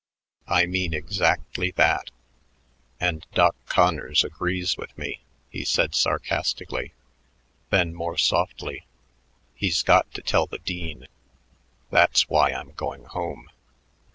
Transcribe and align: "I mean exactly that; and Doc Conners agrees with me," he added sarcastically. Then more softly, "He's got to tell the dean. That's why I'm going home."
"I 0.47 0.65
mean 0.65 0.95
exactly 0.95 1.69
that; 1.75 2.09
and 2.99 3.23
Doc 3.35 3.55
Conners 3.67 4.23
agrees 4.23 4.75
with 4.75 4.97
me," 4.97 5.21
he 5.51 5.61
added 5.77 5.93
sarcastically. 5.93 6.95
Then 7.69 7.93
more 7.93 8.17
softly, 8.17 8.87
"He's 9.53 9.83
got 9.83 10.11
to 10.15 10.23
tell 10.23 10.47
the 10.47 10.57
dean. 10.57 11.05
That's 11.91 12.27
why 12.27 12.49
I'm 12.49 12.71
going 12.71 13.03
home." 13.03 13.51